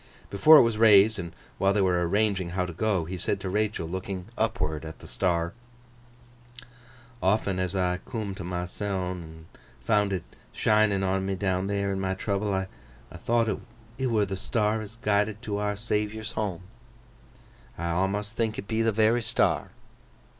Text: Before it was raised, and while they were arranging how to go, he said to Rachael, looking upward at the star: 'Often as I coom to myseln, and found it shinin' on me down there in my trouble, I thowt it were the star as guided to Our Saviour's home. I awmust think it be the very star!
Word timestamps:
Before 0.31 0.57
it 0.57 0.63
was 0.63 0.79
raised, 0.79 1.19
and 1.19 1.31
while 1.59 1.73
they 1.73 1.81
were 1.83 2.07
arranging 2.09 2.49
how 2.49 2.65
to 2.65 2.73
go, 2.73 3.05
he 3.05 3.17
said 3.19 3.39
to 3.41 3.51
Rachael, 3.51 3.87
looking 3.87 4.25
upward 4.35 4.83
at 4.83 4.97
the 4.97 5.07
star: 5.07 5.53
'Often 7.21 7.59
as 7.59 7.75
I 7.75 7.97
coom 7.97 8.33
to 8.33 8.43
myseln, 8.43 9.11
and 9.21 9.45
found 9.83 10.11
it 10.11 10.23
shinin' 10.53 11.03
on 11.03 11.23
me 11.23 11.35
down 11.35 11.67
there 11.67 11.91
in 11.93 11.99
my 11.99 12.15
trouble, 12.15 12.51
I 12.51 12.67
thowt 13.15 13.59
it 13.99 14.07
were 14.07 14.25
the 14.25 14.37
star 14.37 14.81
as 14.81 14.95
guided 14.95 15.39
to 15.43 15.57
Our 15.59 15.75
Saviour's 15.75 16.31
home. 16.31 16.61
I 17.77 17.85
awmust 17.91 18.31
think 18.33 18.57
it 18.57 18.67
be 18.67 18.81
the 18.81 18.91
very 18.91 19.21
star! 19.21 19.69